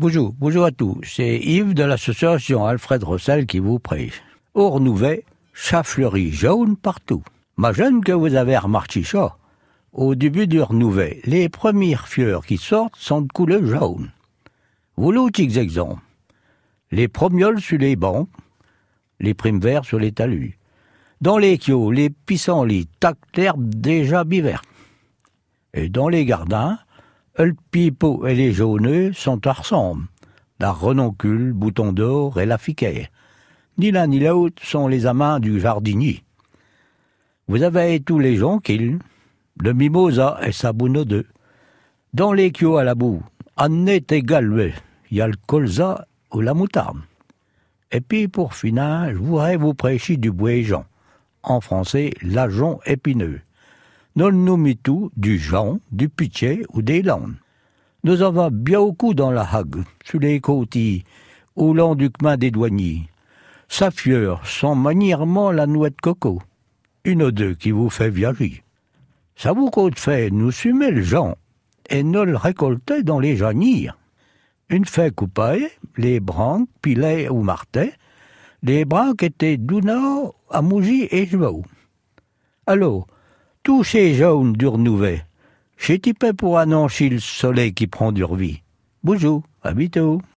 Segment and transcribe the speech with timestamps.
[0.00, 0.98] Bonjour, bonjour à tous.
[1.04, 4.24] C'est Yves de l'association Alfred Rossel qui vous prêche.
[4.52, 7.22] Au renouvet, chat fleuri jaune partout.
[7.58, 9.36] Imagine que vous avez remarqué ça.
[9.92, 14.10] Au début du renouvet, les premières fleurs qui sortent sont de couleur jaune.
[14.96, 16.02] Voilà quelques exemples?
[16.90, 18.28] Les promioles sur les bancs,
[19.20, 20.58] les primes verts sur les talus.
[21.20, 24.66] Dans les kios, les pissenlits tacent l'herbe déjà biverte.
[25.72, 26.80] Et dans les gardins,
[27.42, 30.06] le pipeau et les jauneux sont ensemble.
[30.60, 33.10] La renoncule, bouton d'or et la fiquet.
[33.76, 36.22] Ni l'un ni l'autre sont les amants du jardinier.
[37.48, 38.98] Vous avez tous les jonquilles,
[39.60, 41.04] le mimosa et sa boune
[42.14, 43.22] Dans les kios à la boue,
[43.56, 44.72] annette et galvé,
[45.10, 46.98] il y a le colza ou la moutarde.
[47.90, 50.84] Et puis pour finir, je voudrais vous prêcher du bois-jean,
[51.42, 53.40] en français l'ajon épineux.
[54.16, 57.34] Nous le tout du Jean, du Pitié ou des Landes.
[58.04, 60.78] Nous avons bien beaucoup dans la hague, sur les côtes,
[61.56, 63.08] au long du chemin des douaniers.
[63.66, 66.40] Sa fieur sent manièrement la noix de coco.
[67.04, 68.62] Une ou deux qui vous fait viager.
[69.34, 71.34] Ça vous coûte fait nous sumer le Jean
[71.90, 73.98] et nous le récolter dans les janires.
[74.68, 77.92] Une fois coupée, les branques, pilets ou martais,
[78.62, 79.98] les branques étaient d'Una
[80.50, 81.64] à Mougy et Jevaux.
[82.68, 83.08] Alors,
[83.64, 85.24] tous ces jaunes du renouvet.
[85.78, 85.98] J'ai
[86.34, 88.60] pour annoncer le soleil qui prend du vie.
[89.02, 90.20] Bonjour, à bientôt.